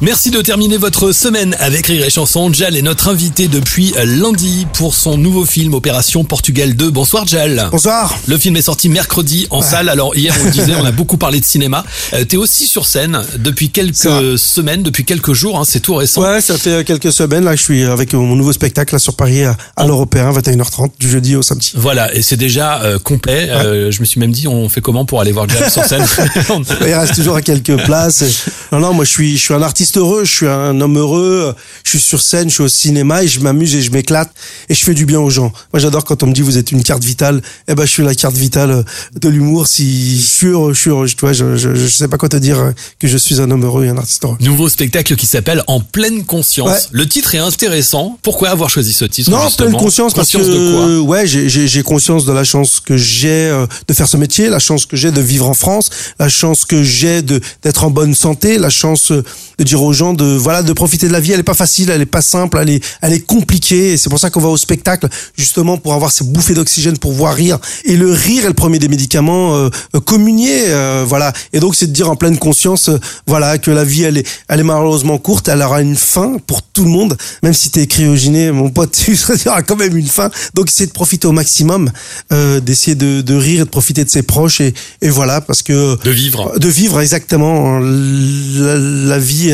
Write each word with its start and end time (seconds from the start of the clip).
Merci 0.00 0.30
de 0.30 0.42
terminer 0.42 0.76
votre 0.76 1.12
semaine 1.12 1.56
avec 1.60 1.86
Rire 1.86 2.04
et 2.04 2.10
Chanson. 2.10 2.52
Jal 2.52 2.76
est 2.76 2.82
notre 2.82 3.08
invité 3.08 3.48
depuis 3.48 3.94
lundi 4.04 4.66
pour 4.74 4.94
son 4.94 5.16
nouveau 5.16 5.46
film 5.46 5.72
Opération 5.72 6.24
Portugal 6.24 6.74
2. 6.74 6.90
Bonsoir 6.90 7.26
Jal. 7.26 7.68
Bonsoir. 7.70 8.14
Le 8.26 8.36
film 8.36 8.56
est 8.56 8.62
sorti 8.62 8.88
mercredi 8.90 9.46
en 9.50 9.62
salle. 9.62 9.88
Alors 9.88 10.14
hier 10.14 10.34
on 10.40 10.44
le 10.44 10.50
disait, 10.50 10.74
on 10.74 10.84
a 10.84 10.90
beaucoup 10.92 11.16
parlé 11.16 11.40
de 11.40 11.44
cinéma. 11.44 11.84
Euh, 12.12 12.24
T'es 12.24 12.36
aussi 12.36 12.66
sur 12.66 12.86
scène 12.86 13.22
depuis 13.38 13.70
quelques 13.70 14.36
semaines, 14.36 14.82
depuis 14.82 15.04
quelques 15.04 15.32
jours. 15.32 15.58
Hein, 15.58 15.64
c'est 15.64 15.80
tout 15.80 15.94
récent. 15.94 16.20
Ouais, 16.22 16.40
ça 16.40 16.58
fait 16.58 16.84
quelques 16.84 17.12
semaines 17.12 17.44
là. 17.44 17.54
Je 17.56 17.62
suis 17.62 17.84
avec 17.84 18.12
mon 18.12 18.34
nouveau 18.36 18.52
spectacle 18.52 18.94
là 18.96 18.98
sur 18.98 19.14
Paris 19.14 19.44
à, 19.44 19.56
à 19.76 19.86
l'Européen, 19.86 20.32
21h30 20.32 20.90
du 20.98 21.08
jeudi 21.08 21.36
au 21.36 21.42
samedi. 21.42 21.72
Voilà, 21.76 22.12
et 22.14 22.20
c'est 22.22 22.36
déjà 22.36 22.82
euh, 22.82 22.98
complet. 22.98 23.48
Euh, 23.48 23.90
je 23.92 24.00
me 24.00 24.04
suis 24.04 24.18
même 24.20 24.32
dit, 24.32 24.48
on 24.48 24.68
fait 24.68 24.80
comment 24.82 25.06
pour 25.06 25.20
aller 25.20 25.32
voir 25.32 25.48
Jal 25.48 25.70
sur 25.70 25.84
scène? 25.84 26.04
Il 26.86 26.92
reste 26.92 27.14
toujours 27.14 27.36
à 27.36 27.42
quelques 27.42 27.76
places. 27.84 28.24
Non, 28.72 28.80
non, 28.80 28.92
moi 28.92 29.04
je 29.04 29.10
suis, 29.10 29.38
je 29.38 29.42
suis 29.42 29.54
un 29.54 29.62
artiste 29.62 29.83
heureux, 29.96 30.24
je 30.24 30.32
suis 30.32 30.46
un 30.46 30.80
homme 30.80 30.98
heureux, 30.98 31.54
je 31.84 31.90
suis 31.90 31.98
sur 32.00 32.20
scène, 32.20 32.48
je 32.48 32.54
suis 32.54 32.62
au 32.64 32.68
cinéma 32.68 33.22
et 33.22 33.28
je 33.28 33.40
m'amuse 33.40 33.74
et 33.74 33.82
je 33.82 33.90
m'éclate 33.90 34.30
et 34.68 34.74
je 34.74 34.82
fais 34.84 34.94
du 34.94 35.06
bien 35.06 35.20
aux 35.20 35.30
gens. 35.30 35.52
Moi 35.72 35.80
j'adore 35.80 36.04
quand 36.04 36.22
on 36.22 36.26
me 36.26 36.32
dit 36.32 36.42
vous 36.42 36.58
êtes 36.58 36.72
une 36.72 36.82
carte 36.82 37.04
vitale, 37.04 37.42
eh 37.68 37.74
ben 37.74 37.84
je 37.84 37.90
suis 37.90 38.02
la 38.04 38.14
carte 38.14 38.36
vitale 38.36 38.84
de 39.20 39.28
l'humour. 39.28 39.66
Si 39.66 40.16
je 40.20 40.26
suis 40.26 40.46
heureux, 40.48 40.72
je 40.74 40.80
suis 40.80 40.90
heureux, 40.90 41.06
tu 41.08 41.16
vois, 41.20 41.32
je, 41.32 41.56
je, 41.56 41.74
je 41.74 41.86
sais 41.88 42.08
pas 42.08 42.18
quoi 42.18 42.28
te 42.28 42.36
dire 42.36 42.72
que 42.98 43.06
je 43.08 43.16
suis 43.16 43.40
un 43.40 43.50
homme 43.50 43.64
heureux 43.64 43.84
et 43.84 43.88
un 43.88 43.96
artiste 43.98 44.24
heureux. 44.24 44.36
Nouveau 44.40 44.68
spectacle 44.68 45.14
qui 45.16 45.26
s'appelle 45.26 45.62
En 45.66 45.80
pleine 45.80 46.24
conscience. 46.24 46.68
Ouais. 46.68 46.78
Le 46.92 47.08
titre 47.08 47.34
est 47.34 47.38
intéressant. 47.38 48.18
Pourquoi 48.22 48.50
avoir 48.50 48.70
choisi 48.70 48.92
ce 48.92 49.04
titre 49.04 49.30
Non, 49.30 49.42
justement 49.44 49.68
pleine 49.70 49.80
conscience, 49.80 50.14
parce 50.14 50.30
Conscience 50.32 50.46
que 50.48 50.52
de 50.52 51.00
quoi 51.00 51.08
ouais, 51.10 51.26
j'ai- 51.26 51.48
j'ai 51.48 51.68
j'ai 51.68 51.82
conscience 51.82 52.24
de 52.24 52.32
la 52.32 52.44
chance 52.44 52.80
que 52.80 52.96
j'ai 52.96 53.28
euh, 53.28 53.66
de 53.88 53.94
faire 53.94 54.08
ce 54.08 54.16
métier, 54.16 54.48
la 54.48 54.58
chance 54.58 54.86
que 54.86 54.96
j'ai 54.96 55.10
de 55.10 55.20
vivre 55.20 55.48
en 55.48 55.54
France, 55.54 55.90
la 56.18 56.28
chance 56.28 56.64
que 56.64 56.82
j'ai 56.82 57.22
de 57.22 57.40
d'être 57.62 57.84
en 57.84 57.90
bonne 57.90 58.14
santé, 58.14 58.58
la 58.58 58.70
chance 58.70 59.10
euh, 59.12 59.22
de 59.58 59.64
dire 59.64 59.73
aux 59.82 59.92
gens 59.92 60.14
de 60.14 60.24
voilà 60.24 60.62
de 60.62 60.72
profiter 60.72 61.08
de 61.08 61.12
la 61.12 61.20
vie. 61.20 61.32
Elle 61.32 61.40
est 61.40 61.44
pas 61.44 61.54
facile, 61.54 61.90
elle 61.90 62.00
est 62.02 62.06
pas 62.06 62.22
simple, 62.22 62.58
elle 62.60 62.70
est 62.70 62.84
elle 63.02 63.12
est 63.12 63.24
compliquée. 63.26 63.92
Et 63.92 63.96
c'est 63.96 64.08
pour 64.10 64.18
ça 64.18 64.30
qu'on 64.30 64.40
va 64.40 64.48
au 64.48 64.56
spectacle 64.56 65.08
justement 65.36 65.76
pour 65.78 65.94
avoir 65.94 66.10
ces 66.12 66.24
bouffées 66.24 66.54
d'oxygène, 66.54 66.98
pour 66.98 67.12
voir 67.12 67.34
rire. 67.34 67.58
Et 67.84 67.96
le 67.96 68.10
rire 68.12 68.44
est 68.44 68.48
le 68.48 68.54
premier 68.54 68.78
des 68.78 68.88
médicaments 68.88 69.56
euh, 69.56 69.68
communiés, 70.04 70.64
euh, 70.68 71.04
voilà. 71.06 71.32
Et 71.52 71.60
donc 71.60 71.74
c'est 71.74 71.86
de 71.86 71.92
dire 71.92 72.10
en 72.10 72.16
pleine 72.16 72.38
conscience, 72.38 72.88
euh, 72.88 72.98
voilà, 73.26 73.58
que 73.58 73.70
la 73.70 73.84
vie 73.84 74.02
elle 74.02 74.18
est 74.18 74.26
elle 74.48 74.60
est 74.60 74.64
malheureusement 74.64 75.18
courte, 75.18 75.48
elle 75.48 75.62
aura 75.62 75.80
une 75.80 75.96
fin 75.96 76.36
pour 76.46 76.62
tout 76.62 76.84
le 76.84 76.90
monde, 76.90 77.16
même 77.42 77.54
si 77.54 77.70
t'es 77.70 77.86
cryogéné, 77.86 78.52
mon 78.52 78.70
pote, 78.70 78.92
tu 79.04 79.12
il 79.14 79.42
y 79.44 79.48
aura 79.48 79.62
quand 79.62 79.76
même 79.76 79.96
une 79.96 80.06
fin. 80.06 80.30
Donc 80.54 80.68
c'est 80.70 80.86
de 80.86 80.92
profiter 80.92 81.26
au 81.26 81.32
maximum, 81.32 81.90
euh, 82.32 82.60
d'essayer 82.60 82.94
de, 82.94 83.20
de 83.20 83.34
rire 83.34 83.62
et 83.62 83.64
de 83.64 83.70
profiter 83.70 84.04
de 84.04 84.10
ses 84.10 84.22
proches 84.22 84.60
et, 84.60 84.74
et 85.02 85.08
voilà 85.10 85.40
parce 85.40 85.62
que 85.62 85.96
De 86.02 86.10
vivre. 86.10 86.58
de 86.58 86.68
vivre 86.68 87.00
exactement 87.00 87.78
la, 87.80 88.76
la 88.76 89.18
vie 89.18 89.52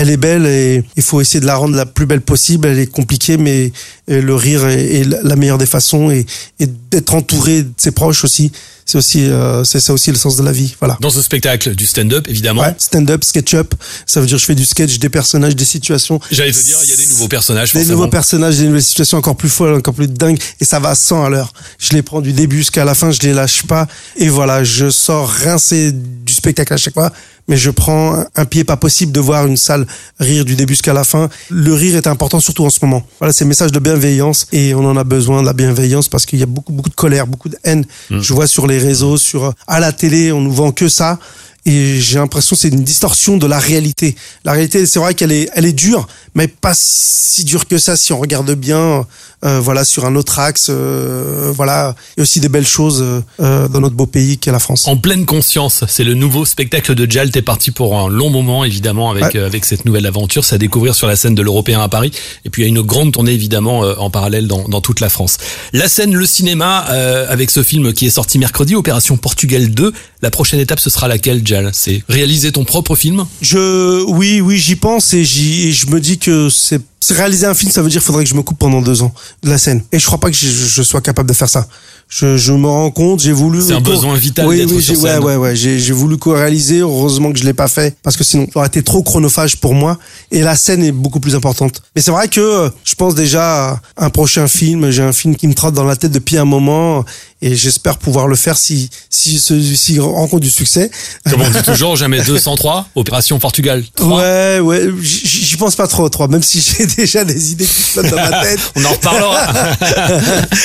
elle 0.00 0.10
est 0.10 0.16
belle 0.16 0.46
et 0.46 0.82
il 0.96 1.02
faut 1.02 1.20
essayer 1.20 1.40
de 1.40 1.46
la 1.46 1.56
rendre 1.56 1.76
la 1.76 1.86
plus 1.86 2.06
belle 2.06 2.22
possible 2.22 2.68
elle 2.68 2.78
est 2.78 2.86
compliquée 2.86 3.36
mais 3.36 3.72
euh, 4.10 4.22
le 4.22 4.34
rire 4.34 4.66
est, 4.66 5.00
est 5.00 5.04
la 5.04 5.36
meilleure 5.36 5.58
des 5.58 5.66
façons 5.66 6.10
et, 6.10 6.26
et 6.58 6.66
d'être 6.90 7.14
entouré 7.14 7.62
de 7.62 7.72
ses 7.76 7.90
proches 7.90 8.24
aussi 8.24 8.50
c'est 8.90 8.98
aussi 8.98 9.24
euh, 9.26 9.62
c'est 9.62 9.78
ça 9.78 9.92
aussi 9.92 10.10
le 10.10 10.16
sens 10.16 10.36
de 10.36 10.42
la 10.42 10.50
vie 10.50 10.74
voilà 10.80 10.96
Dans 11.00 11.10
ce 11.10 11.22
spectacle, 11.22 11.76
du 11.76 11.86
stand-up 11.86 12.26
évidemment. 12.28 12.62
Ouais, 12.62 12.74
stand-up, 12.76 13.22
sketch-up, 13.22 13.74
ça 14.04 14.20
veut 14.20 14.26
dire 14.26 14.36
je 14.38 14.44
fais 14.44 14.56
du 14.56 14.64
sketch, 14.64 14.98
des 14.98 15.08
personnages, 15.08 15.54
des 15.54 15.64
situations. 15.64 16.18
J'allais 16.32 16.50
te 16.50 16.60
dire, 16.60 16.76
il 16.82 16.90
y 16.90 16.92
a 16.92 16.96
des 16.96 17.06
nouveaux 17.06 17.28
personnages. 17.28 17.72
Des 17.72 17.78
forcément. 17.78 17.98
nouveaux 17.98 18.10
personnages, 18.10 18.56
des 18.58 18.66
nouvelles 18.66 18.82
situations 18.82 19.18
encore 19.18 19.36
plus 19.36 19.48
folles, 19.48 19.74
encore 19.74 19.94
plus 19.94 20.08
dingues, 20.08 20.40
et 20.60 20.64
ça 20.64 20.80
va 20.80 20.90
à 20.90 20.94
100 20.96 21.24
à 21.24 21.28
l'heure. 21.28 21.52
Je 21.78 21.90
les 21.90 22.02
prends 22.02 22.20
du 22.20 22.32
début 22.32 22.58
jusqu'à 22.58 22.84
la 22.84 22.94
fin, 22.96 23.12
je 23.12 23.20
les 23.20 23.32
lâche 23.32 23.62
pas, 23.62 23.86
et 24.16 24.28
voilà, 24.28 24.64
je 24.64 24.90
sors 24.90 25.28
rincé 25.28 25.92
du 25.92 26.32
spectacle 26.32 26.72
à 26.72 26.76
chaque 26.76 26.94
fois, 26.94 27.12
mais 27.50 27.56
je 27.56 27.70
prends 27.70 28.24
un 28.36 28.44
pied 28.44 28.62
pas 28.62 28.76
possible 28.76 29.10
de 29.10 29.18
voir 29.18 29.44
une 29.44 29.56
salle 29.56 29.84
rire 30.20 30.44
du 30.44 30.54
début 30.54 30.74
jusqu'à 30.74 30.92
la 30.92 31.02
fin. 31.02 31.28
Le 31.50 31.74
rire 31.74 31.96
est 31.96 32.06
important, 32.06 32.38
surtout 32.38 32.64
en 32.64 32.70
ce 32.70 32.78
moment. 32.82 33.04
Voilà, 33.18 33.32
c'est 33.32 33.44
un 33.44 33.48
message 33.48 33.72
de 33.72 33.80
bienveillance, 33.80 34.46
et 34.52 34.72
on 34.72 34.84
en 34.84 34.96
a 34.96 35.02
besoin 35.02 35.42
de 35.42 35.46
la 35.46 35.52
bienveillance 35.52 36.08
parce 36.08 36.26
qu'il 36.26 36.38
y 36.38 36.44
a 36.44 36.46
beaucoup, 36.46 36.72
beaucoup 36.72 36.88
de 36.88 36.94
colère, 36.94 37.26
beaucoup 37.26 37.48
de 37.48 37.58
haine. 37.64 37.84
Je 38.08 38.32
vois 38.32 38.46
sur 38.46 38.68
les 38.68 38.78
réseaux, 38.78 39.18
sur 39.18 39.52
à 39.66 39.80
la 39.80 39.92
télé, 39.92 40.30
on 40.30 40.40
nous 40.40 40.52
vend 40.52 40.70
que 40.70 40.88
ça. 40.88 41.18
Et 41.66 42.00
j'ai 42.00 42.18
l'impression 42.18 42.56
que 42.56 42.62
c'est 42.62 42.68
une 42.68 42.84
distorsion 42.84 43.36
de 43.36 43.46
la 43.46 43.58
réalité. 43.58 44.16
La 44.44 44.52
réalité, 44.52 44.86
c'est 44.86 44.98
vrai 44.98 45.14
qu'elle 45.14 45.32
est, 45.32 45.50
elle 45.54 45.66
est 45.66 45.74
dure, 45.74 46.06
mais 46.34 46.48
pas 46.48 46.72
si 46.74 47.44
dure 47.44 47.68
que 47.68 47.76
ça 47.76 47.96
si 47.96 48.12
on 48.12 48.18
regarde 48.18 48.52
bien, 48.54 49.06
voilà, 49.42 49.84
sur 49.84 50.04
un 50.04 50.16
autre 50.16 50.38
axe. 50.38 50.66
euh, 50.70 51.52
voilà, 51.54 51.94
il 52.16 52.20
y 52.20 52.20
a 52.20 52.22
aussi 52.22 52.40
des 52.40 52.48
belles 52.48 52.66
choses 52.66 53.00
euh, 53.02 53.20
euh, 53.40 53.68
dans 53.68 53.80
notre 53.80 53.94
beau 53.96 54.06
pays 54.06 54.38
qu'est 54.38 54.52
la 54.52 54.58
France. 54.58 54.86
En 54.86 54.96
pleine 54.96 55.24
conscience, 55.24 55.84
c'est 55.88 56.04
le 56.04 56.14
nouveau 56.14 56.44
spectacle 56.44 56.94
de 56.94 57.10
Jal. 57.10 57.30
T'es 57.30 57.42
parti 57.42 57.70
pour 57.70 57.98
un 57.98 58.08
long 58.08 58.30
moment, 58.30 58.64
évidemment, 58.64 59.10
avec 59.10 59.24
Ouais. 59.34 59.36
euh, 59.36 59.46
avec 59.46 59.64
cette 59.64 59.84
nouvelle 59.84 60.06
aventure. 60.06 60.44
C'est 60.44 60.54
à 60.54 60.58
découvrir 60.58 60.94
sur 60.94 61.06
la 61.06 61.16
scène 61.16 61.34
de 61.34 61.42
l'Européen 61.42 61.80
à 61.80 61.88
Paris. 61.88 62.12
Et 62.44 62.50
puis 62.50 62.62
il 62.62 62.64
y 62.64 62.68
a 62.68 62.68
une 62.68 62.82
grande 62.82 63.12
tournée, 63.12 63.32
évidemment, 63.32 63.84
euh, 63.84 63.94
en 63.98 64.10
parallèle 64.10 64.46
dans, 64.46 64.68
dans 64.68 64.80
toute 64.80 65.00
la 65.00 65.08
France. 65.08 65.38
La 65.72 65.88
scène, 65.88 66.14
le 66.14 66.26
cinéma, 66.26 66.86
euh, 66.90 67.26
avec 67.28 67.50
ce 67.50 67.62
film 67.62 67.92
qui 67.92 68.06
est 68.06 68.10
sorti 68.10 68.38
mercredi, 68.38 68.74
Opération 68.74 69.16
Portugal 69.16 69.70
2. 69.70 69.92
La 70.22 70.30
prochaine 70.30 70.60
étape, 70.60 70.80
ce 70.80 70.90
sera 70.90 71.08
laquelle, 71.08 71.42
Jal? 71.46 71.70
C'est 71.72 72.02
réaliser 72.08 72.52
ton 72.52 72.64
propre 72.64 72.94
film? 72.96 73.24
Je, 73.40 74.02
oui, 74.08 74.40
oui, 74.40 74.58
j'y 74.58 74.76
pense 74.76 75.14
et, 75.14 75.20
et 75.22 75.72
je 75.72 75.86
me 75.88 76.00
dis 76.00 76.18
que 76.18 76.48
c'est 76.50 76.80
réaliser 77.08 77.46
un 77.46 77.54
film, 77.54 77.72
ça 77.72 77.82
veut 77.82 77.88
dire 77.88 78.00
qu'il 78.00 78.06
faudrait 78.06 78.24
que 78.24 78.30
je 78.30 78.34
me 78.34 78.42
coupe 78.42 78.58
pendant 78.58 78.82
deux 78.82 79.02
ans 79.02 79.12
de 79.42 79.50
la 79.50 79.58
scène. 79.58 79.82
Et 79.90 79.98
je 79.98 80.06
crois 80.06 80.18
pas 80.18 80.30
que 80.30 80.36
je, 80.36 80.46
je 80.46 80.82
sois 80.82 81.00
capable 81.00 81.28
de 81.28 81.34
faire 81.34 81.48
ça. 81.48 81.66
Je, 82.08 82.36
je 82.36 82.52
me 82.52 82.66
rends 82.66 82.90
compte, 82.90 83.20
j'ai 83.20 83.32
voulu. 83.32 83.62
C'est 83.62 83.72
un 83.72 83.80
besoin 83.80 84.16
vital 84.16 84.46
Oui, 84.46 84.58
d'être 84.58 84.72
oui, 84.72 84.82
sur 84.82 84.94
j'ai, 84.96 85.00
ouais, 85.00 85.10
scène. 85.12 85.22
ouais, 85.24 85.36
ouais. 85.36 85.56
J'ai, 85.56 85.78
j'ai 85.78 85.92
voulu 85.92 86.18
co-réaliser. 86.18 86.80
Heureusement 86.80 87.32
que 87.32 87.38
je 87.38 87.44
l'ai 87.44 87.54
pas 87.54 87.68
fait 87.68 87.96
parce 88.02 88.16
que 88.16 88.24
sinon, 88.24 88.46
ça 88.52 88.58
aurait 88.58 88.66
été 88.68 88.82
trop 88.82 89.02
chronophage 89.02 89.56
pour 89.58 89.74
moi. 89.74 89.96
Et 90.30 90.42
la 90.42 90.56
scène 90.56 90.82
est 90.84 90.92
beaucoup 90.92 91.20
plus 91.20 91.34
importante. 91.36 91.82
Mais 91.94 92.02
c'est 92.02 92.10
vrai 92.10 92.28
que 92.28 92.40
euh, 92.40 92.68
je 92.84 92.94
pense 92.96 93.14
déjà 93.14 93.70
à 93.70 93.80
un 93.96 94.10
prochain 94.10 94.48
film. 94.48 94.90
J'ai 94.90 95.02
un 95.02 95.12
film 95.12 95.36
qui 95.36 95.46
me 95.48 95.54
trotte 95.54 95.74
dans 95.74 95.84
la 95.84 95.96
tête 95.96 96.12
depuis 96.12 96.36
un 96.36 96.44
moment 96.44 97.04
et 97.42 97.56
j'espère 97.56 97.98
pouvoir 97.98 98.26
le 98.28 98.36
faire 98.36 98.56
si, 98.58 98.90
si 99.08 99.38
celui-ci 99.38 99.98
rencontre 99.98 100.40
du 100.42 100.50
succès. 100.50 100.90
Comme 101.30 101.40
on 101.42 101.50
dit 101.58 101.62
toujours, 101.62 101.96
jamais 101.96 102.22
203. 102.22 102.88
Opération 102.94 103.38
Portugal 103.38 103.82
3. 103.94 104.18
Ouais, 104.18 104.60
ouais, 104.60 104.88
j'y 105.02 105.56
pense 105.56 105.76
pas 105.76 105.86
trop, 105.86 106.08
trop, 106.08 106.28
même 106.28 106.42
si 106.42 106.60
j'ai 106.78 106.86
déjà 106.86 107.24
des 107.24 107.52
idées 107.52 107.64
qui 107.64 107.82
flottent 107.82 108.10
dans 108.10 108.16
ma 108.16 108.42
tête. 108.42 108.60
On 108.76 108.84
en 108.84 108.90
reparlera. 108.90 109.52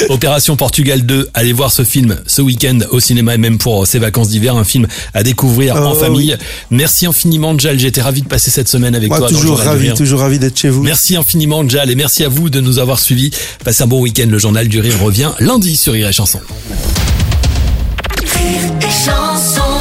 Opération 0.09 0.55
Portugal 0.55 1.05
2, 1.05 1.29
allez 1.33 1.53
voir 1.53 1.71
ce 1.71 1.83
film 1.83 2.17
ce 2.27 2.41
week-end 2.41 2.79
au 2.91 2.99
cinéma 2.99 3.35
et 3.35 3.37
même 3.37 3.57
pour 3.57 3.87
ces 3.87 3.99
vacances 3.99 4.29
d'hiver, 4.29 4.55
un 4.55 4.63
film 4.63 4.87
à 5.13 5.23
découvrir 5.23 5.75
en 5.75 5.91
Oh, 5.93 5.95
famille. 5.95 6.35
Merci 6.71 7.05
infiniment 7.05 7.57
Jal, 7.57 7.79
j'étais 7.79 8.01
ravi 8.01 8.21
de 8.21 8.27
passer 8.27 8.51
cette 8.51 8.67
semaine 8.67 8.95
avec 8.95 9.09
Moi, 9.09 9.17
toi. 9.19 9.29
toujours 9.29 9.59
ravi, 9.59 9.93
toujours 9.93 10.19
ravi 10.19 10.39
d'être 10.39 10.59
chez 10.59 10.69
vous. 10.69 10.83
Merci 10.83 11.15
infiniment 11.15 11.67
Jal 11.67 11.89
et 11.89 11.95
merci 11.95 12.23
à 12.23 12.27
vous 12.29 12.49
de 12.49 12.59
nous 12.59 12.79
avoir 12.79 12.99
suivis. 12.99 13.31
Passez 13.63 13.83
un 13.83 13.87
bon 13.87 14.01
week-end, 14.01 14.27
le 14.29 14.37
journal 14.39 14.67
du 14.67 14.79
rire 14.79 14.99
revient 15.01 15.31
lundi 15.39 15.75
sur 15.77 15.93
Rire 15.93 16.09
et 16.09 16.13
Chanson. 16.13 16.39
Rire 16.67 16.77
et 18.81 18.89
chanson 18.89 19.74